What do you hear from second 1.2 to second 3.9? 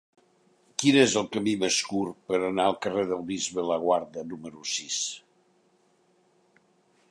camí més curt per anar al carrer del Bisbe